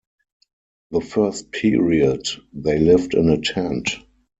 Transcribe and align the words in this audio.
The 0.89 0.99
first 1.01 1.51
period, 1.51 2.27
they 2.53 2.79
lived 2.79 3.13
in 3.13 3.29
a 3.29 3.39
tent. 3.39 3.97